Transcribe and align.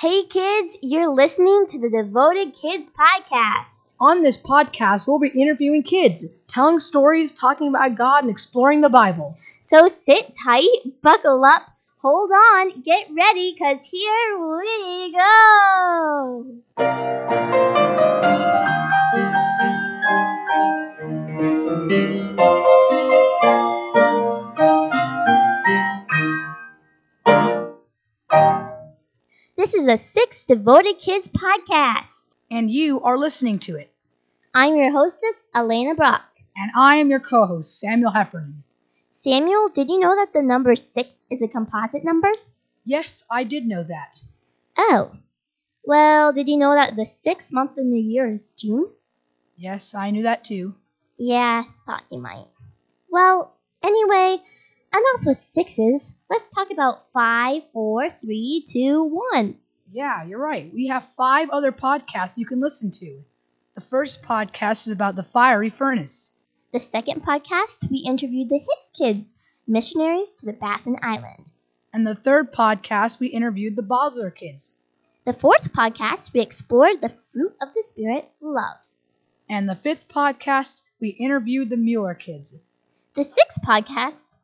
Hey 0.00 0.22
kids, 0.22 0.78
you're 0.80 1.10
listening 1.10 1.66
to 1.66 1.78
the 1.78 1.90
Devoted 1.90 2.54
Kids 2.54 2.90
podcast. 2.90 3.92
On 4.00 4.22
this 4.22 4.38
podcast, 4.38 5.06
we'll 5.06 5.18
be 5.18 5.28
interviewing 5.28 5.82
kids, 5.82 6.24
telling 6.48 6.78
stories, 6.78 7.32
talking 7.32 7.68
about 7.68 7.96
God, 7.96 8.22
and 8.22 8.30
exploring 8.30 8.80
the 8.80 8.88
Bible. 8.88 9.36
So 9.60 9.88
sit 9.88 10.34
tight, 10.42 10.70
buckle 11.02 11.44
up, 11.44 11.64
hold 12.00 12.30
on, 12.30 12.80
get 12.80 13.08
ready, 13.14 13.52
because 13.52 13.84
here 13.84 14.38
we 14.56 15.12
go. 22.16 22.29
This 29.70 29.82
is 29.82 29.86
a 29.86 29.96
Six 29.96 30.44
Devoted 30.46 30.98
Kids 30.98 31.28
podcast. 31.28 32.30
And 32.50 32.68
you 32.68 33.00
are 33.02 33.16
listening 33.16 33.60
to 33.60 33.76
it. 33.76 33.94
I'm 34.52 34.74
your 34.74 34.90
hostess, 34.90 35.48
Elena 35.54 35.94
Brock. 35.94 36.24
And 36.56 36.72
I 36.76 36.96
am 36.96 37.08
your 37.08 37.20
co 37.20 37.46
host, 37.46 37.78
Samuel 37.78 38.10
Heffernan. 38.10 38.64
Samuel, 39.12 39.68
did 39.68 39.88
you 39.88 40.00
know 40.00 40.16
that 40.16 40.32
the 40.32 40.42
number 40.42 40.74
six 40.74 41.10
is 41.30 41.40
a 41.40 41.46
composite 41.46 42.04
number? 42.04 42.32
Yes, 42.84 43.22
I 43.30 43.44
did 43.44 43.64
know 43.64 43.84
that. 43.84 44.24
Oh. 44.76 45.12
Well, 45.84 46.32
did 46.32 46.48
you 46.48 46.56
know 46.56 46.74
that 46.74 46.96
the 46.96 47.06
sixth 47.06 47.52
month 47.52 47.78
in 47.78 47.92
the 47.92 48.00
year 48.00 48.28
is 48.28 48.52
June? 48.54 48.88
Yes, 49.56 49.94
I 49.94 50.10
knew 50.10 50.24
that 50.24 50.42
too. 50.42 50.74
Yeah, 51.16 51.62
thought 51.86 52.02
you 52.10 52.18
might. 52.18 52.48
Well, 53.08 53.54
anyway, 53.84 54.42
enough 54.92 55.26
with 55.26 55.36
sixes. 55.36 56.16
Let's 56.28 56.50
talk 56.50 56.72
about 56.72 57.12
five, 57.12 57.62
four, 57.72 58.10
three, 58.10 58.64
two, 58.68 59.04
one. 59.32 59.56
Yeah, 59.92 60.24
you're 60.24 60.38
right. 60.38 60.72
We 60.72 60.86
have 60.86 61.04
five 61.04 61.50
other 61.50 61.72
podcasts 61.72 62.38
you 62.38 62.46
can 62.46 62.60
listen 62.60 62.92
to. 62.92 63.24
The 63.74 63.80
first 63.80 64.22
podcast 64.22 64.86
is 64.86 64.92
about 64.92 65.16
the 65.16 65.24
fiery 65.24 65.70
furnace. 65.70 66.34
The 66.72 66.78
second 66.78 67.24
podcast, 67.24 67.90
we 67.90 67.98
interviewed 67.98 68.48
the 68.48 68.58
Hits 68.58 68.92
Kids, 68.96 69.34
missionaries 69.66 70.34
to 70.34 70.46
the 70.46 70.52
Baffin 70.52 70.96
Island. 71.02 71.50
And 71.92 72.06
the 72.06 72.14
third 72.14 72.52
podcast, 72.52 73.18
we 73.18 73.26
interviewed 73.28 73.74
the 73.74 73.82
Bosler 73.82 74.32
kids. 74.32 74.74
The 75.24 75.32
fourth 75.32 75.72
podcast, 75.72 76.32
we 76.32 76.40
explored 76.40 77.00
the 77.00 77.12
fruit 77.32 77.56
of 77.60 77.74
the 77.74 77.82
Spirit, 77.84 78.30
love. 78.40 78.76
And 79.48 79.68
the 79.68 79.74
fifth 79.74 80.08
podcast, 80.08 80.82
we 81.00 81.08
interviewed 81.08 81.68
the 81.68 81.76
Mueller 81.76 82.14
kids. 82.14 82.54
The 83.14 83.24
sixth 83.24 83.60
podcast, 83.62 84.36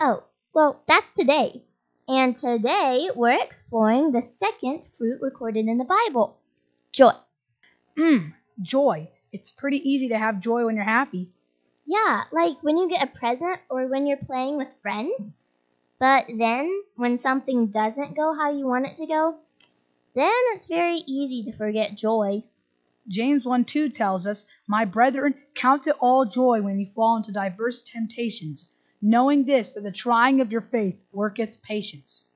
oh, 0.00 0.24
well, 0.54 0.82
that's 0.88 1.12
today. 1.12 1.64
And 2.08 2.36
today 2.36 3.10
we're 3.16 3.42
exploring 3.42 4.12
the 4.12 4.22
second 4.22 4.84
fruit 4.96 5.20
recorded 5.20 5.66
in 5.66 5.78
the 5.78 5.84
Bible 5.84 6.38
joy. 6.92 7.10
Mmm, 7.96 8.32
joy. 8.62 9.10
It's 9.32 9.50
pretty 9.50 9.78
easy 9.78 10.08
to 10.10 10.18
have 10.18 10.38
joy 10.38 10.64
when 10.64 10.76
you're 10.76 10.84
happy. 10.84 11.30
Yeah, 11.84 12.22
like 12.30 12.58
when 12.62 12.76
you 12.76 12.88
get 12.88 13.02
a 13.02 13.08
present 13.08 13.58
or 13.68 13.88
when 13.88 14.06
you're 14.06 14.18
playing 14.18 14.56
with 14.56 14.76
friends. 14.80 15.34
But 15.98 16.26
then, 16.28 16.82
when 16.94 17.18
something 17.18 17.68
doesn't 17.68 18.16
go 18.16 18.34
how 18.34 18.50
you 18.52 18.66
want 18.66 18.86
it 18.86 18.96
to 18.96 19.06
go, 19.06 19.38
then 20.14 20.32
it's 20.54 20.68
very 20.68 20.98
easy 21.06 21.42
to 21.42 21.56
forget 21.56 21.96
joy. 21.96 22.44
James 23.08 23.44
1 23.44 23.64
2 23.64 23.88
tells 23.88 24.28
us, 24.28 24.44
My 24.68 24.84
brethren, 24.84 25.34
count 25.54 25.88
it 25.88 25.96
all 25.98 26.24
joy 26.24 26.62
when 26.62 26.78
you 26.78 26.86
fall 26.94 27.16
into 27.16 27.32
diverse 27.32 27.82
temptations, 27.82 28.70
knowing 29.02 29.44
this, 29.44 29.72
that 29.72 29.82
the 29.82 29.92
trying 29.92 30.40
of 30.40 30.52
your 30.52 30.60
faith 30.60 31.04
worketh 31.12 31.62
patience. 31.62 32.26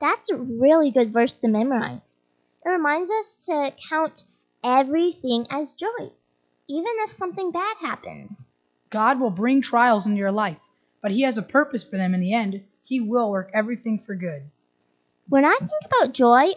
That's 0.00 0.30
a 0.30 0.36
really 0.36 0.90
good 0.90 1.12
verse 1.12 1.38
to 1.40 1.48
memorize. 1.48 2.18
It 2.64 2.68
reminds 2.68 3.10
us 3.10 3.38
to 3.46 3.72
count 3.88 4.24
everything 4.64 5.46
as 5.50 5.72
joy, 5.72 6.10
even 6.68 6.92
if 6.98 7.12
something 7.12 7.52
bad 7.52 7.76
happens. 7.80 8.48
God 8.90 9.20
will 9.20 9.30
bring 9.30 9.62
trials 9.62 10.06
into 10.06 10.18
your 10.18 10.32
life, 10.32 10.58
but 11.02 11.12
He 11.12 11.22
has 11.22 11.38
a 11.38 11.42
purpose 11.42 11.84
for 11.84 11.96
them 11.96 12.14
in 12.14 12.20
the 12.20 12.34
end. 12.34 12.62
He 12.82 13.00
will 13.00 13.30
work 13.30 13.50
everything 13.54 13.98
for 13.98 14.14
good. 14.14 14.42
When 15.28 15.44
I 15.44 15.56
think 15.58 15.70
about 15.84 16.14
joy, 16.14 16.52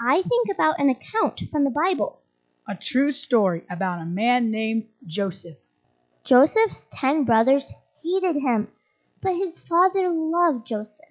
I 0.00 0.22
think 0.22 0.48
about 0.50 0.80
an 0.80 0.90
account 0.90 1.42
from 1.50 1.64
the 1.64 1.70
Bible. 1.70 2.20
A 2.68 2.74
true 2.74 3.12
story 3.12 3.62
about 3.70 4.00
a 4.00 4.06
man 4.06 4.50
named 4.50 4.86
Joseph. 5.06 5.56
Joseph's 6.24 6.90
ten 6.92 7.24
brothers 7.24 7.72
hated 8.02 8.36
him, 8.36 8.68
but 9.20 9.34
his 9.34 9.60
father 9.60 10.08
loved 10.08 10.66
Joseph. 10.66 11.06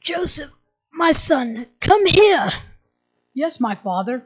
Joseph, 0.00 0.50
my 0.92 1.12
son, 1.12 1.66
come 1.80 2.06
here. 2.06 2.52
Yes, 3.34 3.60
my 3.60 3.74
father. 3.74 4.24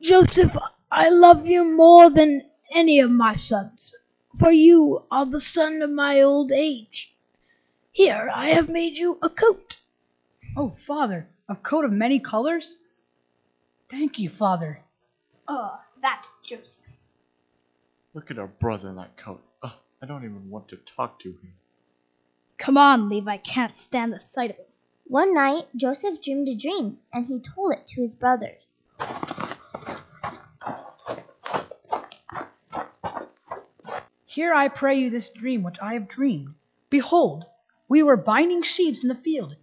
Joseph, 0.00 0.56
I 0.90 1.08
love 1.10 1.46
you 1.46 1.76
more 1.76 2.10
than 2.10 2.42
any 2.74 2.98
of 2.98 3.10
my 3.10 3.34
sons, 3.34 3.94
for 4.38 4.50
you 4.50 5.04
are 5.10 5.26
the 5.26 5.40
son 5.40 5.82
of 5.82 5.90
my 5.90 6.20
old 6.20 6.50
age. 6.50 7.14
Here, 7.92 8.30
I 8.34 8.48
have 8.48 8.68
made 8.68 8.96
you 8.96 9.18
a 9.22 9.28
coat. 9.28 9.76
Oh, 10.56 10.74
father, 10.76 11.28
a 11.48 11.56
coat 11.56 11.84
of 11.84 11.92
many 11.92 12.18
colors? 12.18 12.78
Thank 13.88 14.18
you, 14.18 14.28
father. 14.28 14.82
Ah, 15.46 15.74
uh, 15.74 15.80
that 16.00 16.26
Joseph. 16.42 16.93
Look 18.14 18.30
at 18.30 18.38
our 18.38 18.46
brother 18.46 18.88
in 18.88 18.94
that 18.94 19.16
coat. 19.16 19.42
Ugh, 19.64 19.72
I 20.00 20.06
don't 20.06 20.24
even 20.24 20.48
want 20.48 20.68
to 20.68 20.76
talk 20.76 21.18
to 21.18 21.30
him. 21.30 21.54
Come 22.58 22.78
on, 22.78 23.08
Levi 23.08 23.32
I 23.32 23.38
can't 23.38 23.74
stand 23.74 24.12
the 24.12 24.20
sight 24.20 24.50
of 24.50 24.56
him. 24.56 24.66
One 25.02 25.34
night, 25.34 25.64
Joseph 25.74 26.22
dreamed 26.22 26.48
a 26.48 26.54
dream, 26.54 26.98
and 27.12 27.26
he 27.26 27.40
told 27.40 27.74
it 27.74 27.88
to 27.88 28.02
his 28.02 28.14
brothers. 28.14 28.82
Hear 34.24 34.54
I 34.54 34.68
pray 34.68 34.94
you 34.94 35.10
this 35.10 35.28
dream 35.28 35.64
which 35.64 35.80
I 35.82 35.94
have 35.94 36.06
dreamed. 36.06 36.54
Behold, 36.90 37.46
we 37.88 38.00
were 38.02 38.16
binding 38.16 38.62
sheaves 38.62 39.02
in 39.02 39.08
the 39.08 39.14
field, 39.16 39.56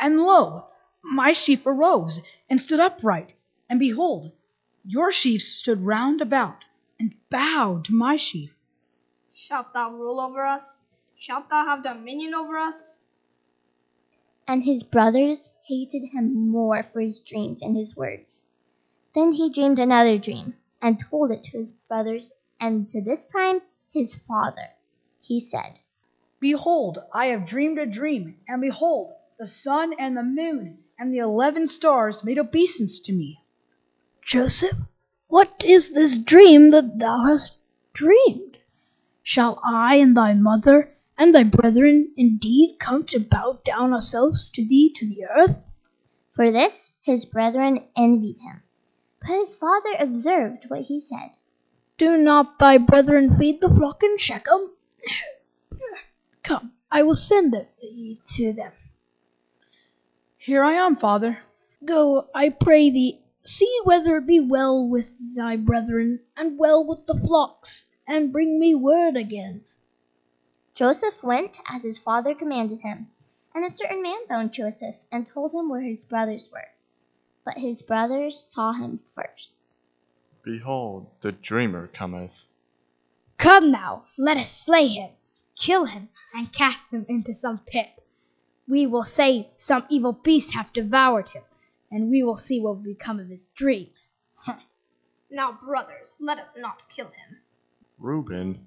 and 0.00 0.20
lo, 0.20 0.68
my 1.02 1.32
sheaf 1.32 1.66
arose 1.66 2.20
and 2.48 2.60
stood 2.60 2.78
upright, 2.78 3.34
and 3.68 3.80
behold, 3.80 4.30
your 4.84 5.10
sheaves 5.10 5.44
stood 5.44 5.84
round 5.84 6.20
about 6.20 6.64
and 7.00 7.16
bowed 7.30 7.86
to 7.86 7.94
my 7.94 8.14
sheaf. 8.14 8.54
Shalt 9.32 9.72
thou 9.72 9.90
rule 9.90 10.20
over 10.20 10.44
us? 10.44 10.82
Shalt 11.16 11.48
thou 11.48 11.64
have 11.64 11.82
dominion 11.82 12.34
over 12.34 12.58
us? 12.58 13.00
And 14.46 14.64
his 14.64 14.82
brothers 14.82 15.48
hated 15.66 16.10
him 16.12 16.50
more 16.50 16.82
for 16.82 17.00
his 17.00 17.20
dreams 17.20 17.62
and 17.62 17.74
his 17.74 17.96
words. 17.96 18.44
Then 19.14 19.32
he 19.32 19.50
dreamed 19.50 19.78
another 19.78 20.18
dream 20.18 20.54
and 20.82 21.00
told 21.00 21.30
it 21.30 21.42
to 21.44 21.58
his 21.58 21.72
brothers, 21.72 22.32
and 22.60 22.88
to 22.90 23.00
this 23.00 23.28
time 23.28 23.60
his 23.90 24.16
father. 24.16 24.70
He 25.20 25.40
said, 25.40 25.78
Behold, 26.38 26.98
I 27.12 27.26
have 27.26 27.46
dreamed 27.46 27.78
a 27.78 27.86
dream, 27.86 28.36
and 28.48 28.60
behold, 28.60 29.12
the 29.38 29.46
sun 29.46 29.94
and 29.98 30.16
the 30.16 30.22
moon 30.22 30.78
and 30.98 31.12
the 31.12 31.18
eleven 31.18 31.66
stars 31.66 32.24
made 32.24 32.38
obeisance 32.38 32.98
to 33.00 33.12
me. 33.12 33.42
Joseph, 34.22 34.76
what 35.30 35.64
is 35.64 35.90
this 35.90 36.18
dream 36.18 36.70
that 36.70 36.98
thou 36.98 37.24
hast 37.24 37.60
dreamed? 37.92 38.58
Shall 39.22 39.60
I 39.64 39.94
and 39.94 40.16
thy 40.16 40.34
mother 40.34 40.90
and 41.16 41.34
thy 41.34 41.44
brethren 41.44 42.12
indeed 42.16 42.76
come 42.78 43.04
to 43.06 43.20
bow 43.20 43.60
down 43.64 43.92
ourselves 43.92 44.50
to 44.50 44.64
thee 44.64 44.92
to 44.96 45.06
the 45.06 45.24
earth? 45.24 45.56
For 46.32 46.50
this 46.50 46.90
his 47.00 47.24
brethren 47.24 47.86
envied 47.96 48.40
him. 48.40 48.62
But 49.20 49.30
his 49.30 49.54
father 49.54 49.90
observed 49.98 50.64
what 50.68 50.82
he 50.82 50.98
said. 50.98 51.30
Do 51.96 52.16
not 52.16 52.58
thy 52.58 52.78
brethren 52.78 53.32
feed 53.32 53.60
the 53.60 53.68
flock 53.68 54.02
in 54.02 54.18
Shechem? 54.18 54.72
Come, 56.42 56.72
I 56.90 57.02
will 57.02 57.14
send 57.14 57.54
thee 57.80 58.18
to 58.34 58.52
them. 58.52 58.72
Here 60.38 60.64
I 60.64 60.72
am, 60.72 60.96
father. 60.96 61.38
Go, 61.84 62.28
I 62.34 62.48
pray 62.48 62.90
thee, 62.90 63.19
see 63.44 63.80
whether 63.84 64.16
it 64.16 64.26
be 64.26 64.40
well 64.40 64.86
with 64.86 65.16
thy 65.34 65.56
brethren, 65.56 66.20
and 66.36 66.58
well 66.58 66.84
with 66.84 67.06
the 67.06 67.14
flocks, 67.14 67.86
and 68.06 68.32
bring 68.32 68.58
me 68.58 68.74
word 68.74 69.16
again. 69.16 69.62
Joseph 70.74 71.22
went 71.22 71.58
as 71.68 71.82
his 71.82 71.98
father 71.98 72.34
commanded 72.34 72.80
him, 72.80 73.08
and 73.54 73.64
a 73.64 73.70
certain 73.70 74.02
man 74.02 74.26
found 74.28 74.52
Joseph 74.52 74.96
and 75.10 75.26
told 75.26 75.52
him 75.52 75.68
where 75.68 75.82
his 75.82 76.04
brothers 76.04 76.50
were. 76.52 76.68
But 77.44 77.58
his 77.58 77.82
brothers 77.82 78.38
saw 78.38 78.72
him 78.72 79.00
first. 79.06 79.56
Behold, 80.42 81.08
the 81.20 81.32
dreamer 81.32 81.86
cometh. 81.86 82.46
Come 83.36 83.70
now, 83.70 84.04
let 84.16 84.36
us 84.36 84.54
slay 84.54 84.86
him, 84.86 85.10
kill 85.56 85.86
him, 85.86 86.08
and 86.34 86.52
cast 86.52 86.92
him 86.92 87.06
into 87.08 87.34
some 87.34 87.58
pit. 87.66 88.02
We 88.68 88.86
will 88.86 89.02
say 89.02 89.50
some 89.56 89.84
evil 89.88 90.12
beast 90.12 90.54
hath 90.54 90.72
devoured 90.72 91.30
him, 91.30 91.42
and 91.90 92.10
we 92.10 92.22
will 92.22 92.36
see 92.36 92.60
what 92.60 92.76
will 92.76 92.82
become 92.82 93.18
of 93.18 93.28
his 93.28 93.48
dreams. 93.48 94.16
now, 95.30 95.58
brothers, 95.64 96.16
let 96.20 96.38
us 96.38 96.56
not 96.56 96.88
kill 96.88 97.06
him. 97.06 97.38
Reuben, 97.98 98.66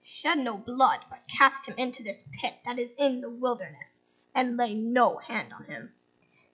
Shed 0.00 0.38
no 0.38 0.56
blood, 0.56 1.00
but 1.10 1.26
cast 1.28 1.66
him 1.66 1.74
into 1.76 2.02
this 2.02 2.24
pit 2.40 2.54
that 2.64 2.78
is 2.78 2.94
in 2.96 3.20
the 3.20 3.28
wilderness, 3.28 4.02
and 4.34 4.56
lay 4.56 4.74
no 4.74 5.16
hand 5.18 5.52
on 5.52 5.64
him. 5.64 5.92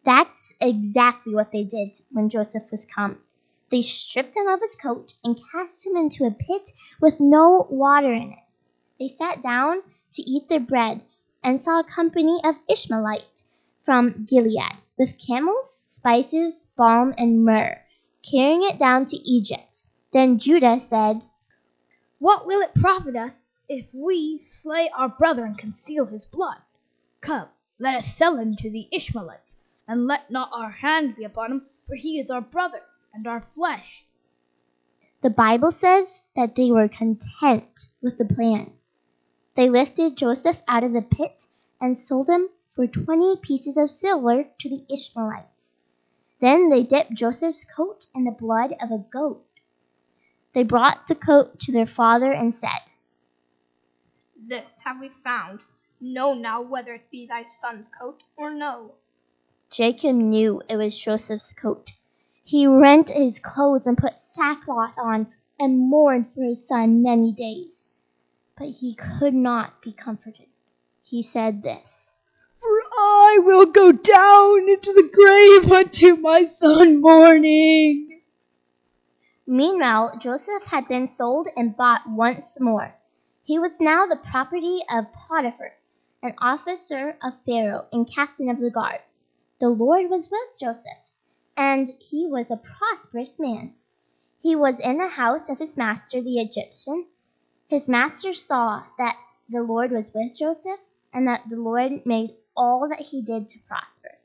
That's 0.05 0.55
exactly 0.61 1.35
what 1.35 1.53
they 1.53 1.65
did 1.65 1.97
when 2.11 2.29
Joseph 2.29 2.71
was 2.71 2.85
come. 2.85 3.21
They 3.71 3.83
stripped 3.83 4.37
him 4.37 4.49
of 4.49 4.61
his 4.61 4.77
coat 4.77 5.15
and 5.23 5.41
cast 5.53 5.87
him 5.87 5.97
into 5.97 6.25
a 6.25 6.31
pit 6.31 6.73
with 7.01 7.21
no 7.21 7.67
water 7.71 8.13
in 8.13 8.33
it. 8.33 8.41
They 8.99 9.09
sat 9.09 9.43
down 9.43 9.83
to 10.13 10.23
eat 10.23 10.49
their 10.49 10.61
bread 10.61 11.03
and 11.43 11.61
saw 11.61 11.81
a 11.81 11.85
company 11.85 12.41
of 12.45 12.61
Ishmaelites 12.69 13.45
from 13.85 14.25
Gilead 14.25 14.79
with 14.97 15.19
camels, 15.19 15.73
spices, 15.73 16.67
balm, 16.77 17.15
and 17.19 17.45
myrrh, 17.45 17.81
carrying 18.23 18.63
it 18.63 18.79
down 18.79 19.05
to 19.07 19.17
Egypt. 19.17 19.83
Then 20.13 20.39
Judah 20.39 20.79
said, 20.81 21.23
What 22.19 22.47
will 22.47 22.61
it 22.61 22.75
profit 22.75 23.17
us 23.17 23.47
if 23.69 23.87
we 23.93 24.39
slay 24.39 24.91
our 24.97 25.09
brother 25.09 25.45
and 25.45 25.59
conceal 25.59 26.07
his 26.07 26.25
blood? 26.25 26.59
Come, 27.21 27.49
let 27.79 27.97
us 27.97 28.15
sell 28.15 28.37
him 28.37 28.55
to 28.57 28.71
the 28.71 28.89
Ishmaelites, 28.93 29.57
and 29.89 30.07
let 30.07 30.31
not 30.31 30.51
our 30.53 30.71
hand 30.71 31.17
be 31.17 31.25
upon 31.25 31.51
him, 31.51 31.67
for 31.87 31.97
he 31.97 32.19
is 32.19 32.31
our 32.31 32.41
brother 32.41 32.83
and 33.13 33.27
our 33.27 33.41
flesh. 33.41 34.07
The 35.23 35.31
Bible 35.31 35.73
says 35.73 36.21
that 36.37 36.55
they 36.55 36.71
were 36.71 36.89
content 36.89 37.89
with 38.03 38.19
the 38.19 38.27
plan. 38.27 38.73
They 39.57 39.71
lifted 39.71 40.17
Joseph 40.17 40.63
out 40.69 40.85
of 40.85 40.93
the 40.93 41.03
pit 41.03 41.47
and 41.81 41.99
sold 41.99 42.29
him 42.29 42.49
for 42.75 42.87
20 42.87 43.37
pieces 43.43 43.77
of 43.77 43.91
silver 43.91 44.45
to 44.59 44.69
the 44.69 44.85
Ishmaelites. 44.93 45.77
Then 46.41 46.69
they 46.69 46.83
dipped 46.83 47.15
Joseph's 47.15 47.65
coat 47.65 48.07
in 48.15 48.25
the 48.25 48.33
blood 48.33 48.75
of 48.81 48.91
a 48.91 49.05
goat. 49.13 49.45
They 50.53 50.63
brought 50.63 51.09
the 51.09 51.15
coat 51.15 51.59
to 51.61 51.73
their 51.73 51.87
father 51.87 52.33
and 52.33 52.55
said, 52.55 52.81
This 54.37 54.83
have 54.85 55.01
we 55.01 55.11
found. 55.23 55.61
Know 56.01 56.35
now 56.35 56.61
whether 56.61 56.95
it 56.95 57.11
be 57.11 57.27
thy 57.27 57.45
son's 57.45 57.89
coat 57.89 58.23
or 58.37 58.53
no. 58.53 58.95
Jacob 59.71 60.17
knew 60.17 60.61
it 60.69 60.77
was 60.77 60.99
Joseph's 60.99 61.53
coat. 61.53 61.93
He 62.43 62.67
rent 62.67 63.11
his 63.11 63.39
clothes 63.39 63.87
and 63.87 63.97
put 63.97 64.21
sackcloth 64.21 64.95
on 64.99 65.29
and 65.59 65.89
mourned 65.89 66.27
for 66.29 66.45
his 66.45 66.67
son 66.67 67.03
many 67.03 67.33
days. 67.33 67.89
But 68.57 68.69
he 68.69 68.95
could 68.95 69.35
not 69.35 69.81
be 69.81 69.93
comforted. 69.93 70.47
He 71.03 71.23
said 71.23 71.63
this 71.63 72.14
For 72.65 72.81
I 72.99 73.39
will 73.43 73.67
go 73.67 73.93
down 73.93 74.71
into 74.71 74.95
the 74.95 75.11
grave 75.13 75.71
unto 75.71 76.17
my 76.17 76.45
son 76.45 76.99
mourning. 77.03 78.23
Meanwhile, 79.47 80.17
Joseph 80.19 80.65
had 80.65 80.89
been 80.89 81.07
sold 81.07 81.49
and 81.59 81.77
bought 81.77 82.09
once 82.09 82.59
more. 82.59 82.95
He 83.43 83.59
was 83.59 83.81
now 83.81 84.07
the 84.07 84.17
property 84.17 84.81
of 84.91 85.13
Potiphar, 85.13 85.75
an 86.23 86.35
officer 86.39 87.19
of 87.23 87.35
Pharaoh 87.45 87.85
and 87.93 88.11
captain 88.11 88.49
of 88.49 88.61
the 88.61 88.71
guard. 88.71 89.01
The 89.61 89.69
Lord 89.69 90.09
was 90.09 90.31
with 90.31 90.59
Joseph, 90.59 91.05
and 91.59 91.91
he 91.99 92.27
was 92.27 92.51
a 92.51 92.57
prosperous 92.57 93.39
man. 93.39 93.75
He 94.41 94.57
was 94.57 94.81
in 94.81 94.97
the 94.97 95.09
house 95.09 95.51
of 95.51 95.59
his 95.59 95.77
master 95.77 96.23
the 96.23 96.41
Egyptian. 96.41 97.09
His 97.67 97.91
master 97.91 98.33
saw 98.33 98.85
that 98.97 99.19
the 99.51 99.63
Lord 99.63 99.91
was 99.91 100.15
with 100.15 100.35
Joseph, 100.35 100.81
and 101.13 101.29
that 101.29 101.43
the 101.51 101.57
Lord 101.57 101.93
made 102.07 102.37
all 102.57 102.89
that 102.89 103.01
he 103.01 103.23
did 103.23 103.49
to 103.49 103.59
prosper. 103.67 104.19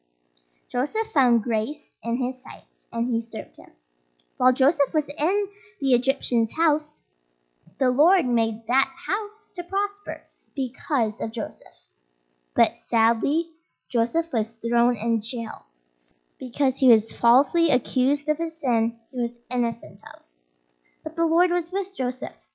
Joseph 0.68 1.08
found 1.14 1.44
grace 1.44 1.96
in 2.04 2.18
his 2.18 2.42
sight, 2.44 2.88
and 2.92 3.08
he 3.08 3.22
served 3.22 3.58
him. 3.58 3.72
While 4.38 4.54
Joseph 4.54 4.94
was 4.94 5.10
in 5.10 5.48
the 5.82 5.94
Egyptian's 5.94 6.56
house, 6.56 7.02
the 7.80 7.90
Lord 7.90 8.26
made 8.26 8.68
that 8.68 8.90
house 9.08 9.54
to 9.56 9.64
prosper 9.64 10.24
because 10.56 11.22
of 11.22 11.32
Joseph. 11.32 11.68
But 12.54 12.78
sadly, 12.78 13.52
Joseph 13.88 14.32
was 14.32 14.58
thrown 14.58 14.96
in 14.96 15.22
jail 15.22 15.66
because 16.40 16.78
he 16.78 16.90
was 16.90 17.12
falsely 17.12 17.70
accused 17.70 18.30
of 18.30 18.40
a 18.40 18.50
sin 18.50 18.98
he 19.12 19.20
was 19.20 19.40
innocent 19.50 20.02
of. 20.14 20.22
But 21.04 21.16
the 21.16 21.26
Lord 21.26 21.52
was 21.52 21.72
with 21.72 21.96
Joseph, 21.96 22.46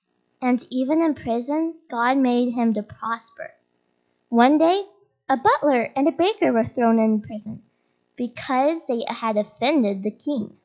and 0.41 0.67
even 0.71 1.03
in 1.03 1.15
prison, 1.15 1.75
God 1.91 2.19
made 2.19 2.53
him 2.53 2.75
to 2.75 2.83
prosper. 2.83 3.55
One 4.29 4.59
day, 4.59 4.83
a 5.29 5.37
butler 5.37 5.91
and 5.97 6.07
a 6.07 6.13
baker 6.13 6.53
were 6.53 6.65
thrown 6.65 6.99
in 6.99 7.21
prison 7.21 7.63
because 8.17 8.81
they 8.87 9.05
had 9.09 9.37
offended 9.37 10.03
the 10.03 10.11
king. 10.11 10.57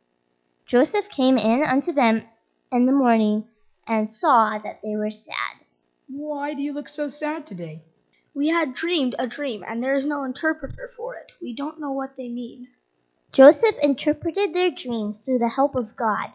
Joseph 0.66 1.10
came 1.10 1.38
in 1.38 1.64
unto 1.64 1.92
them 1.92 2.24
in 2.72 2.86
the 2.86 2.92
morning 2.92 3.46
and 3.88 4.10
saw 4.10 4.60
that 4.60 4.82
they 4.84 4.96
were 4.96 5.12
sad. 5.12 5.66
Why 6.08 6.54
do 6.54 6.62
you 6.62 6.74
look 6.74 6.90
so 6.90 7.10
sad 7.10 7.48
today? 7.48 7.82
We 8.34 8.50
had 8.50 8.74
dreamed 8.74 9.16
a 9.18 9.28
dream, 9.28 9.64
and 9.68 9.82
there 9.82 9.96
is 9.96 10.06
no 10.06 10.24
interpreter 10.24 10.88
for 10.96 11.16
it. 11.16 11.34
We 11.42 11.54
don't 11.54 11.80
know 11.80 11.92
what 11.92 12.16
they 12.16 12.30
mean. 12.30 12.68
Joseph 13.32 13.76
interpreted 13.82 14.54
their 14.54 14.72
dreams 14.72 15.26
through 15.26 15.40
the 15.40 15.50
help 15.50 15.76
of 15.76 15.96
God. 15.96 16.32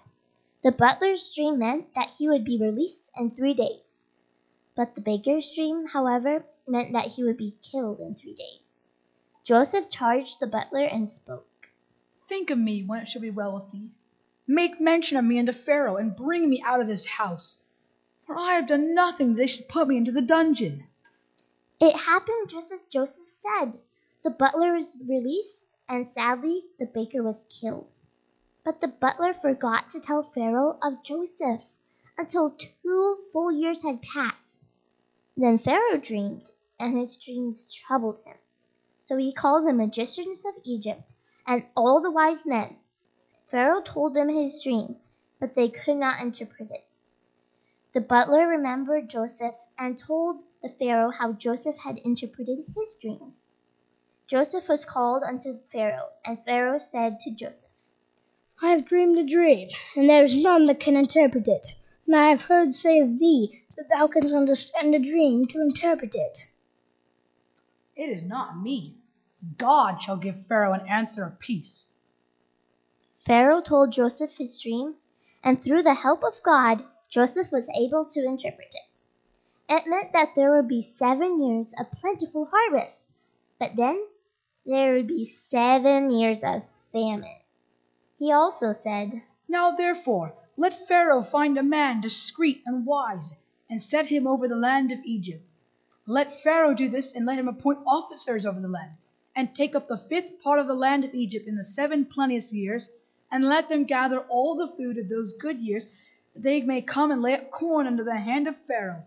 The 0.63 0.73
butler's 0.73 1.33
dream 1.35 1.59
meant 1.59 1.95
that 1.95 2.15
he 2.19 2.29
would 2.29 2.45
be 2.45 2.59
released 2.61 3.11
in 3.17 3.31
three 3.31 3.55
days. 3.55 3.84
But 4.77 4.97
the 4.97 5.01
baker's 5.01 5.55
dream, 5.55 5.87
however, 5.87 6.45
meant 6.67 6.93
that 6.93 7.13
he 7.13 7.23
would 7.23 7.37
be 7.37 7.57
killed 7.63 8.01
in 8.01 8.17
three 8.17 8.35
days. 8.35 8.83
Joseph 9.45 9.89
charged 9.89 10.41
the 10.41 10.49
butler 10.49 10.85
and 10.85 11.09
spoke. 11.09 11.69
Think 12.27 12.51
of 12.51 12.59
me 12.59 12.83
when 12.83 13.01
it 13.01 13.09
shall 13.09 13.23
be 13.23 13.31
well 13.31 13.55
with 13.55 13.71
thee. 13.71 13.91
Make 14.49 14.81
mention 14.81 15.17
of 15.17 15.25
me 15.25 15.39
unto 15.39 15.53
Pharaoh, 15.53 15.97
and 15.97 16.17
bring 16.17 16.51
me 16.51 16.61
out 16.67 16.81
of 16.81 16.89
this 16.89 17.07
house. 17.07 17.59
For 18.27 18.37
I 18.37 18.55
have 18.55 18.67
done 18.67 18.95
nothing 18.95 19.29
that 19.29 19.37
they 19.37 19.47
should 19.47 19.69
put 19.69 19.87
me 19.87 19.97
into 19.97 20.11
the 20.11 20.21
dungeon. 20.21 20.89
It 21.79 21.95
happened 21.95 22.49
just 22.49 22.73
as 22.73 22.85
Joseph 22.85 23.29
said. 23.29 23.79
The 24.25 24.31
butler 24.31 24.73
was 24.73 24.99
released, 25.07 25.77
and 25.89 26.09
sadly, 26.09 26.65
the 26.81 26.87
baker 26.87 27.23
was 27.23 27.47
killed. 27.49 27.87
But 28.65 28.81
the 28.81 28.89
butler 28.89 29.35
forgot 29.35 29.91
to 29.91 30.01
tell 30.01 30.23
Pharaoh 30.25 30.79
of 30.83 31.05
Joseph 31.05 31.63
until 32.17 32.51
two 32.51 33.19
full 33.33 33.53
years 33.53 33.83
had 33.83 34.03
passed. 34.03 34.64
Then 35.37 35.59
Pharaoh 35.59 35.99
dreamed, 35.99 36.51
and 36.79 36.97
his 36.97 37.17
dreams 37.17 37.73
troubled 37.73 38.21
him. 38.25 38.37
So 39.01 39.17
he 39.17 39.33
called 39.33 39.67
the 39.67 39.73
magicians 39.73 40.45
of 40.45 40.55
Egypt 40.65 41.13
and 41.47 41.67
all 41.77 42.01
the 42.01 42.11
wise 42.11 42.47
men. 42.47 42.77
Pharaoh 43.49 43.83
told 43.83 44.15
them 44.15 44.29
his 44.29 44.63
dream, 44.63 44.97
but 45.41 45.55
they 45.55 45.69
could 45.69 45.97
not 45.97 46.21
interpret 46.21 46.71
it. 46.71 46.87
The 47.93 48.01
butler 48.01 48.47
remembered 48.49 49.11
Joseph 49.11 49.57
and 49.77 49.99
told 49.99 50.43
the 50.63 50.69
Pharaoh 50.69 51.11
how 51.11 51.33
Joseph 51.33 51.77
had 51.79 51.99
interpreted 51.99 52.65
his 52.77 52.97
dreams. 52.97 53.47
Joseph 54.27 54.69
was 54.69 54.85
called 54.85 55.23
unto 55.23 55.59
Pharaoh, 55.71 56.11
and 56.25 56.45
Pharaoh 56.45 56.79
said 56.79 57.21
to 57.21 57.31
Joseph, 57.31 57.71
I 58.63 58.71
have 58.71 58.87
dreamed 58.87 59.19
a 59.19 59.25
dream, 59.25 59.69
and 59.97 60.09
there 60.09 60.25
is 60.25 60.43
none 60.43 60.67
that 60.67 60.81
can 60.81 60.97
interpret 60.97 61.49
it. 61.49 61.75
And 62.07 62.17
I 62.17 62.31
have 62.31 62.45
heard 62.45 62.75
say 62.75 63.01
of 63.01 63.19
thee 63.19 63.64
that 63.77 63.89
thou 63.89 64.07
canst 64.07 64.35
understand 64.35 64.95
a 64.95 64.99
dream 64.99 65.47
to 65.47 65.61
interpret 65.61 66.15
it. 66.15 66.51
It 67.97 68.09
is 68.11 68.25
not 68.25 68.61
me. 68.61 68.97
God 69.59 70.01
shall 70.01 70.17
give 70.17 70.47
Pharaoh 70.47 70.73
an 70.73 70.89
answer 70.89 71.25
of 71.25 71.39
peace. 71.39 71.89
Pharaoh 73.19 73.61
told 73.61 73.93
Joseph 73.93 74.37
his 74.37 74.61
dream, 74.61 74.97
and 75.43 75.63
through 75.63 75.83
the 75.83 75.95
help 75.95 76.23
of 76.25 76.43
God, 76.43 76.85
Joseph 77.09 77.53
was 77.53 77.69
able 77.79 78.05
to 78.07 78.25
interpret 78.25 78.75
it. 78.75 78.91
It 79.69 79.87
meant 79.87 80.13
that 80.13 80.31
there 80.35 80.55
would 80.55 80.69
be 80.69 80.83
seven 80.83 81.41
years 81.41 81.75
of 81.79 81.91
plentiful 81.93 82.49
harvest, 82.53 83.11
but 83.59 83.77
then 83.77 84.07
there 84.67 84.95
would 84.95 85.07
be 85.07 85.25
seven 85.25 86.11
years 86.11 86.43
of 86.43 86.63
famine. 86.93 87.41
He 88.19 88.33
also 88.33 88.73
said, 88.73 89.23
Now 89.49 89.71
therefore, 89.71 90.35
let 90.57 90.87
Pharaoh 90.87 91.23
find 91.23 91.57
a 91.59 91.63
man 91.63 92.01
discreet 92.01 92.63
and 92.67 92.87
wise, 92.87 93.35
and 93.69 93.81
set 93.81 94.07
him 94.07 94.27
over 94.27 94.47
the 94.47 94.57
land 94.57 94.93
of 94.93 94.99
Egypt. 95.05 95.45
Let 96.07 96.43
Pharaoh 96.43 96.75
do 96.75 96.89
this, 96.89 97.15
and 97.15 97.25
let 97.25 97.39
him 97.39 97.49
appoint 97.49 97.79
officers 97.87 98.45
over 98.45 98.61
the 98.61 98.69
land, 98.69 98.93
and 99.35 99.55
take 99.55 99.75
up 99.75 99.89
the 99.89 99.97
fifth 99.97 100.43
part 100.43 100.59
of 100.59 100.67
the 100.67 100.75
land 100.75 101.05
of 101.05 101.15
Egypt 101.15 101.49
in 101.49 101.57
the 101.57 101.65
seven 101.65 102.05
plenteous 102.05 102.53
years, 102.53 102.91
and 103.31 103.45
let 103.45 103.69
them 103.69 103.85
gather 103.85 104.21
all 104.21 104.55
the 104.55 104.77
food 104.77 104.99
of 104.99 105.09
those 105.09 105.33
good 105.33 105.59
years, 105.59 105.87
that 106.35 106.43
they 106.43 106.61
may 106.61 106.83
come 106.83 107.11
and 107.11 107.23
lay 107.23 107.35
up 107.35 107.51
corn 107.51 107.87
under 107.87 108.05
the 108.05 108.19
hand 108.19 108.47
of 108.47 108.57
Pharaoh. 108.67 109.05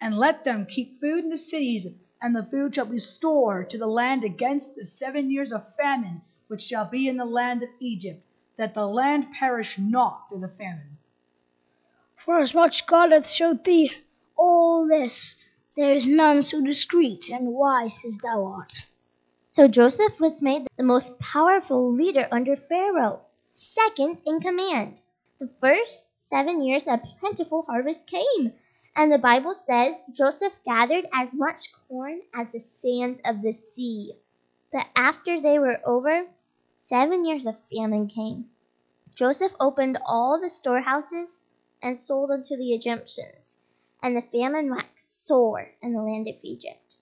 And 0.00 0.16
let 0.16 0.44
them 0.44 0.64
keep 0.64 0.98
food 0.98 1.24
in 1.24 1.30
the 1.30 1.36
cities, 1.36 1.86
and 2.22 2.34
the 2.34 2.42
food 2.42 2.74
shall 2.74 2.86
be 2.86 2.98
stored 2.98 3.68
to 3.70 3.78
the 3.78 3.86
land 3.86 4.24
against 4.24 4.76
the 4.76 4.84
seven 4.86 5.30
years 5.30 5.52
of 5.52 5.76
famine 5.76 6.22
which 6.48 6.62
shall 6.62 6.84
be 6.84 7.06
in 7.06 7.16
the 7.16 7.24
land 7.24 7.62
of 7.62 7.68
Egypt, 7.78 8.24
that 8.56 8.74
the 8.74 8.86
land 8.86 9.30
perish 9.32 9.78
not 9.78 10.28
through 10.28 10.40
the 10.40 10.48
famine. 10.48 10.96
Forasmuch 12.20 12.86
God 12.86 13.12
hath 13.12 13.30
showed 13.30 13.64
thee 13.64 13.90
all 14.36 14.86
this, 14.86 15.36
there 15.74 15.90
is 15.90 16.06
none 16.06 16.42
so 16.42 16.62
discreet 16.62 17.30
and 17.30 17.54
wise 17.54 18.04
as 18.04 18.18
thou 18.18 18.44
art. 18.44 18.84
So 19.48 19.66
Joseph 19.66 20.20
was 20.20 20.42
made 20.42 20.66
the 20.76 20.82
most 20.82 21.18
powerful 21.18 21.90
leader 21.90 22.28
under 22.30 22.56
Pharaoh, 22.56 23.22
second 23.54 24.20
in 24.26 24.38
command. 24.40 25.00
The 25.38 25.48
first 25.62 26.28
seven 26.28 26.62
years 26.62 26.86
of 26.86 27.02
plentiful 27.18 27.62
harvest 27.62 28.06
came, 28.06 28.52
And 28.94 29.10
the 29.10 29.16
Bible 29.16 29.54
says 29.54 29.94
Joseph 30.12 30.60
gathered 30.62 31.06
as 31.14 31.32
much 31.32 31.72
corn 31.88 32.20
as 32.34 32.52
the 32.52 32.62
sand 32.82 33.22
of 33.24 33.40
the 33.40 33.54
sea. 33.54 34.12
But 34.70 34.88
after 34.94 35.40
they 35.40 35.58
were 35.58 35.80
over, 35.86 36.26
seven 36.80 37.24
years 37.24 37.46
of 37.46 37.56
famine 37.72 38.08
came. 38.08 38.50
Joseph 39.14 39.54
opened 39.58 39.96
all 40.04 40.38
the 40.38 40.50
storehouses 40.50 41.39
and 41.82 41.98
sold 41.98 42.30
unto 42.30 42.56
the 42.56 42.72
Egyptians, 42.72 43.58
and 44.02 44.16
the 44.16 44.22
famine 44.22 44.70
waxed 44.70 45.26
sore 45.26 45.70
in 45.82 45.92
the 45.92 46.02
land 46.02 46.28
of 46.28 46.34
Egypt. 46.42 46.96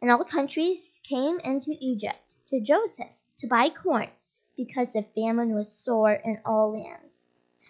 And 0.00 0.10
all 0.10 0.24
countries 0.24 1.00
came 1.02 1.38
into 1.44 1.76
Egypt 1.80 2.34
to 2.48 2.60
Joseph 2.60 3.12
to 3.38 3.46
buy 3.46 3.70
corn, 3.70 4.08
because 4.56 4.92
the 4.92 5.04
famine 5.14 5.54
was 5.54 5.72
sore 5.72 6.12
in 6.12 6.40
all 6.44 6.72
lands. 6.72 7.26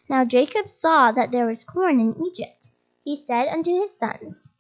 Now 0.09 0.25
Jacob 0.25 0.69
saw 0.69 1.13
that 1.13 1.31
there 1.31 1.47
was 1.47 1.65
corn 1.65 2.01
in 2.01 2.21
Egypt. 2.23 2.71
He 3.05 3.17
said 3.17 3.49
unto 3.49 3.71
his 3.71 3.97
sons, 3.97 4.53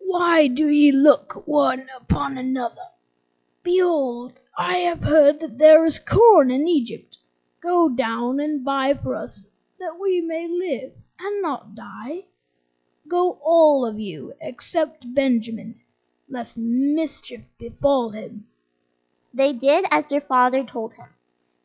Why 0.00 0.46
do 0.46 0.68
ye 0.68 0.92
look 0.92 1.46
one 1.46 1.88
upon 1.96 2.38
another? 2.38 2.88
Behold, 3.62 4.40
I 4.56 4.78
have 4.78 5.04
heard 5.04 5.40
that 5.40 5.58
there 5.58 5.84
is 5.84 5.98
corn 5.98 6.50
in 6.50 6.66
Egypt. 6.66 7.18
Go 7.62 7.88
down 7.88 8.40
and 8.40 8.64
buy 8.64 8.94
for 8.94 9.14
us, 9.14 9.50
that 9.78 9.98
we 10.00 10.20
may 10.20 10.48
live 10.48 10.92
and 11.24 11.42
not 11.42 11.74
die. 11.74 12.24
Go 13.08 13.38
all 13.42 13.86
of 13.86 13.98
you, 13.98 14.34
except 14.40 15.14
Benjamin, 15.14 15.80
lest 16.28 16.56
mischief 16.56 17.42
befall 17.58 18.10
him. 18.10 18.46
They 19.34 19.52
did 19.52 19.86
as 19.90 20.08
their 20.08 20.20
father 20.20 20.64
told 20.64 20.94
him. 20.94 21.08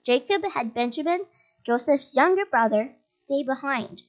Jacob 0.04 0.44
had 0.46 0.74
Benjamin, 0.74 1.22
Joseph's 1.64 2.16
younger 2.16 2.46
brother, 2.46 2.96
stay 3.08 3.44
behind, 3.44 4.04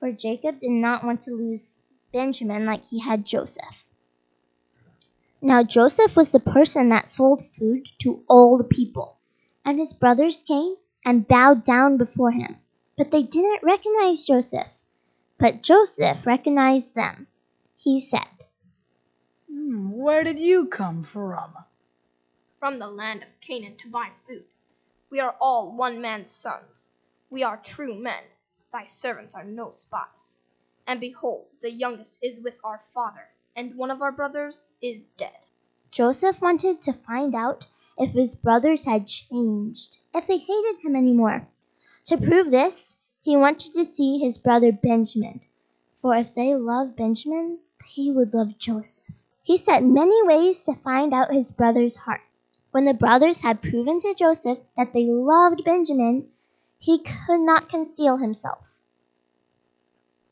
for 0.00 0.10
Jacob 0.10 0.60
did 0.60 0.70
not 0.70 1.04
want 1.04 1.20
to 1.22 1.30
lose 1.30 1.82
Benjamin 2.12 2.64
like 2.64 2.84
he 2.86 3.00
had 3.00 3.24
Joseph. 3.24 3.88
Now 5.40 5.62
Joseph 5.62 6.16
was 6.16 6.32
the 6.32 6.40
person 6.40 6.88
that 6.88 7.08
sold 7.08 7.44
food 7.58 7.88
to 7.98 8.24
all 8.28 8.56
the 8.56 8.64
people, 8.64 9.18
and 9.64 9.78
his 9.78 9.92
brothers 9.92 10.42
came 10.42 10.76
and 11.04 11.28
bowed 11.28 11.64
down 11.64 11.98
before 11.98 12.30
him. 12.30 12.56
But 12.96 13.10
they 13.10 13.22
didn't 13.22 13.62
recognize 13.62 14.26
Joseph. 14.26 14.83
But 15.38 15.62
Joseph 15.62 16.26
recognized 16.26 16.94
them. 16.94 17.26
He 17.76 18.00
said, 18.00 18.20
Hmm, 19.50 19.90
where 19.90 20.24
did 20.24 20.38
you 20.38 20.66
come 20.66 21.02
from? 21.02 21.54
From 22.58 22.78
the 22.78 22.86
land 22.88 23.22
of 23.22 23.28
Canaan 23.40 23.76
to 23.78 23.88
buy 23.88 24.10
food. 24.26 24.44
We 25.10 25.20
are 25.20 25.36
all 25.40 25.72
one 25.76 26.00
man's 26.00 26.30
sons. 26.30 26.90
We 27.30 27.42
are 27.42 27.56
true 27.58 27.94
men. 27.94 28.24
Thy 28.72 28.86
servants 28.86 29.34
are 29.34 29.44
no 29.44 29.70
spies. 29.70 30.38
And 30.86 31.00
behold, 31.00 31.46
the 31.62 31.70
youngest 31.70 32.18
is 32.22 32.40
with 32.40 32.58
our 32.64 32.82
father, 32.92 33.28
and 33.56 33.74
one 33.74 33.90
of 33.90 34.02
our 34.02 34.12
brothers 34.12 34.68
is 34.82 35.06
dead. 35.16 35.46
Joseph 35.90 36.40
wanted 36.40 36.82
to 36.82 36.92
find 36.92 37.34
out 37.34 37.66
if 37.98 38.10
his 38.12 38.34
brothers 38.34 38.84
had 38.84 39.06
changed, 39.06 39.98
if 40.14 40.26
they 40.26 40.38
hated 40.38 40.80
him 40.80 40.96
anymore. 40.96 41.48
To 42.06 42.18
prove 42.18 42.50
this, 42.50 42.96
he 43.24 43.38
wanted 43.38 43.72
to 43.72 43.86
see 43.86 44.18
his 44.18 44.36
brother 44.36 44.70
Benjamin, 44.70 45.40
for 45.96 46.14
if 46.14 46.34
they 46.34 46.54
loved 46.54 46.94
Benjamin, 46.94 47.58
they 47.96 48.10
would 48.10 48.34
love 48.34 48.58
Joseph. 48.58 49.02
He 49.42 49.56
set 49.56 49.82
many 49.82 50.22
ways 50.26 50.62
to 50.64 50.74
find 50.74 51.14
out 51.14 51.32
his 51.32 51.50
brother's 51.50 51.96
heart. 51.96 52.20
When 52.70 52.84
the 52.84 52.92
brothers 52.92 53.40
had 53.40 53.62
proven 53.62 53.98
to 54.00 54.14
Joseph 54.14 54.58
that 54.76 54.92
they 54.92 55.06
loved 55.06 55.64
Benjamin, 55.64 56.26
he 56.78 56.98
could 56.98 57.40
not 57.40 57.70
conceal 57.70 58.18
himself. 58.18 58.58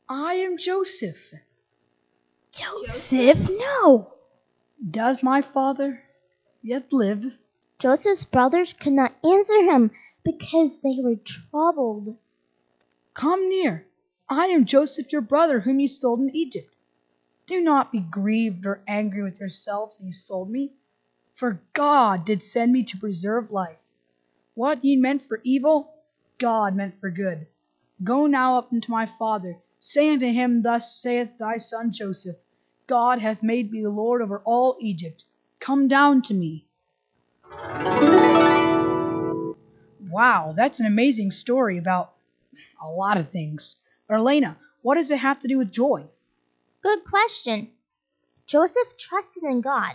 I 0.07 0.35
am 0.35 0.59
Joseph. 0.59 1.33
Joseph, 2.51 3.49
no. 3.49 4.13
Does 4.91 5.23
my 5.23 5.41
father 5.41 6.03
yet 6.63 6.93
live? 6.93 7.25
Joseph's 7.79 8.27
brothers 8.27 8.75
could 8.75 8.93
not 8.93 9.15
answer 9.25 9.63
him 9.63 9.93
because 10.25 10.81
they 10.81 10.99
were 11.01 11.17
troubled. 11.17 12.19
Come 13.15 13.49
near. 13.49 13.87
I 14.29 14.47
am 14.47 14.65
Joseph 14.65 15.13
your 15.13 15.21
brother, 15.21 15.61
whom 15.61 15.81
you 15.81 15.89
sold 15.89 16.21
in 16.21 16.35
Egypt. 16.35 16.75
Do 17.47 17.61
not 17.61 17.93
be 17.93 18.01
grieved 18.01 18.65
or 18.65 18.83
angry 18.89 19.23
with 19.23 19.41
yourselves 19.41 19.99
that 19.99 20.05
you 20.05 20.13
sold 20.13 20.51
me, 20.51 20.73
for 21.35 21.61
God 21.73 22.25
did 22.25 22.43
send 22.43 22.73
me 22.73 22.83
to 22.85 22.97
preserve 22.97 23.51
life. 23.51 23.79
What 24.55 24.85
ye 24.85 24.97
meant 24.97 25.23
for 25.23 25.41
evil, 25.45 25.95
God 26.39 26.75
meant 26.75 26.99
for 26.99 27.11
good. 27.11 27.47
Go 28.03 28.27
now 28.27 28.59
up 28.59 28.73
unto 28.73 28.91
my 28.91 29.07
father. 29.07 29.59
Say 29.79 30.11
unto 30.11 30.33
him, 30.33 30.63
Thus 30.63 30.97
saith 30.97 31.37
thy 31.39 31.57
son 31.57 31.93
Joseph 31.93 32.37
God 32.87 33.21
hath 33.21 33.43
made 33.43 33.71
me 33.71 33.83
the 33.83 33.91
Lord 33.91 34.23
over 34.23 34.41
all 34.41 34.77
Egypt. 34.81 35.25
Come 35.61 35.89
down 35.89 36.23
to 36.23 36.35
me. 36.35 36.67
Wow, 40.11 40.53
that's 40.57 40.81
an 40.81 40.87
amazing 40.87 41.31
story 41.31 41.79
about 41.79 42.15
a 42.83 42.89
lot 42.89 43.17
of 43.17 43.29
things. 43.29 43.77
But 44.09 44.17
Elena, 44.17 44.57
what 44.83 44.97
does 44.97 45.11
it 45.11 45.19
have 45.19 45.41
to 45.41 45.49
do 45.49 45.59
with 45.59 45.71
joy? 45.73 46.05
Good 46.83 47.05
question. 47.05 47.71
Joseph 48.47 48.97
trusted 48.99 49.45
in 49.45 49.61
God. 49.61 49.95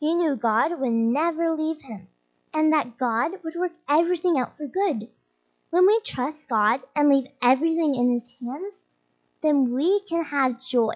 He 0.00 0.14
knew 0.14 0.36
God 0.36 0.78
would 0.80 0.92
never 0.92 1.50
leave 1.50 1.82
him 1.82 2.08
and 2.54 2.72
that 2.72 2.98
God 2.98 3.32
would 3.42 3.54
work 3.54 3.72
everything 3.88 4.38
out 4.38 4.56
for 4.56 4.66
good. 4.66 5.08
When 5.70 5.86
we 5.86 6.00
trust 6.04 6.48
God 6.48 6.80
and 6.94 7.08
leave 7.08 7.28
everything 7.40 7.94
in 7.94 8.12
His 8.12 8.28
hands, 8.40 8.88
then 9.42 9.72
we 9.72 10.00
can 10.00 10.24
have 10.24 10.62
joy 10.62 10.94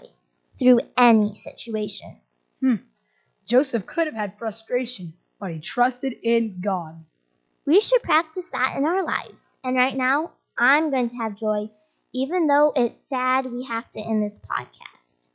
through 0.59 0.81
any 0.97 1.35
situation. 1.35 2.19
Hmm. 2.61 2.77
Joseph 3.47 3.87
could 3.87 4.07
have 4.07 4.15
had 4.15 4.39
frustration, 4.39 5.15
but 5.41 5.53
he 5.53 5.61
trusted 5.61 6.17
in 6.23 6.61
God. 6.61 7.05
We 7.65 7.81
should 7.81 8.03
practice 8.03 8.51
that 8.51 8.75
in 8.77 8.85
our 8.85 9.03
lives. 9.05 9.59
And 9.65 9.77
right 9.77 9.97
now, 9.97 10.33
I'm 10.59 10.91
going 10.91 11.09
to 11.09 11.17
have 11.17 11.37
joy, 11.37 11.71
even 12.15 12.47
though 12.47 12.73
it's 12.75 13.01
sad 13.01 13.47
we 13.51 13.65
have 13.65 13.91
to 13.93 14.01
end 14.01 14.23
this 14.23 14.39
podcast. 14.39 15.29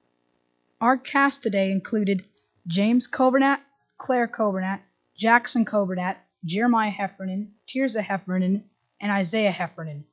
Our 0.80 0.98
cast 0.98 1.44
today 1.44 1.72
included 1.72 2.26
James 2.68 3.08
Coburnat, 3.08 3.60
Claire 4.00 4.28
Coburnat, 4.28 4.80
Jackson 5.16 5.64
Coburnat, 5.64 6.16
Jeremiah 6.44 6.90
Heffernan, 6.90 7.52
Tirza 7.68 8.02
Heffernan, 8.02 8.64
and 9.00 9.12
Isaiah 9.12 9.52
Heffernan. 9.52 10.06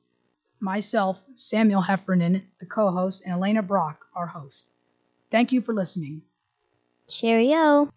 Myself, 0.59 1.19
Samuel 1.35 1.81
Heffernan, 1.81 2.43
the 2.59 2.65
co 2.65 2.91
host, 2.91 3.23
and 3.23 3.33
Elena 3.33 3.63
Brock, 3.63 4.05
our 4.15 4.27
host. 4.27 4.67
Thank 5.31 5.51
you 5.51 5.61
for 5.61 5.73
listening. 5.73 6.21
Cheerio. 7.07 7.91